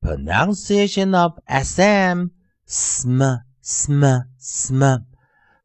[0.00, 2.28] pronunciation of SM
[2.66, 3.22] sm
[3.62, 5.02] sm sm。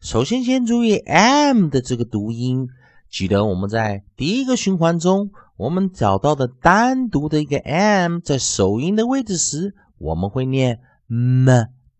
[0.02, 2.68] 首先，先注意 m 的这个读音，
[3.10, 11.48] 记得我们在第一个循环中，我们找到的单独的一个 m 在首音的位置时，我们会念 m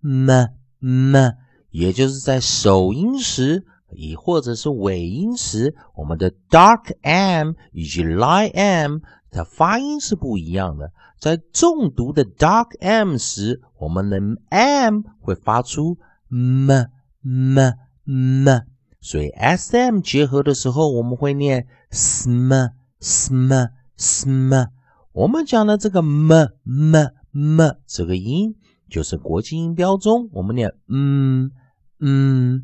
[0.02, 0.48] m
[0.80, 1.34] m，
[1.70, 8.98] 也就是在首音时，亦或者是尾音时，我们的 dark m 以及 light m
[9.30, 10.92] 它发音是不一样的。
[11.20, 16.88] 在重读的 dark m 时，我们的 m 会发出 m
[17.22, 17.74] m
[18.06, 18.60] m，
[19.00, 22.72] 所以 s m 结合的时候，我们会念 sm
[23.02, 23.52] sm
[23.98, 24.68] sm。
[25.12, 26.32] 我们讲的这个 m
[26.64, 26.96] m
[27.32, 28.56] m 这个音，
[28.90, 31.52] 就是国际音标中我们念嗯
[32.00, 32.64] 嗯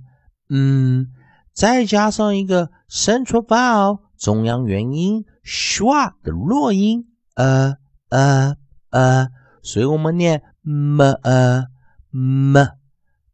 [0.50, 1.08] 嗯，
[1.54, 7.76] 再加上一个 central vowel 中央元音 shwa 的弱音呃
[8.10, 8.56] 呃
[8.92, 9.30] 呃，
[9.62, 11.66] 所以我们念 m 呃
[12.12, 12.58] m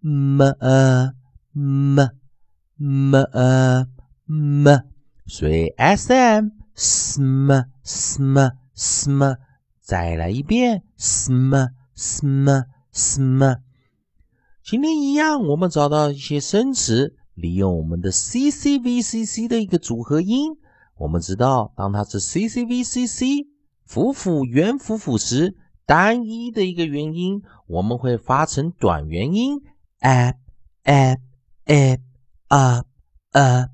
[0.01, 1.13] m 呃
[1.53, 1.99] m
[2.77, 3.87] m 呃
[4.25, 4.79] m，
[5.27, 7.51] 所以 s m sm
[7.83, 9.35] sm sm，
[9.81, 13.57] 再来一遍 sm sm sm。
[14.63, 20.57] 今天一样，我们找到一些生词，利用我们的 c c v c c 的一个组合音。
[20.95, 23.47] 我们知道，当它是 c c v c c
[23.85, 29.61] 辅辅元辅辅时，单一的一个元音，我们会发成短元音
[29.99, 30.35] a
[30.83, 31.17] a
[31.65, 31.99] a
[32.47, 32.83] a
[33.31, 33.69] a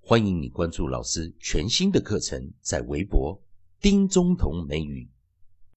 [0.07, 3.41] 欢迎你关注老师全新的课程，在微博
[3.81, 5.09] 丁中同美语。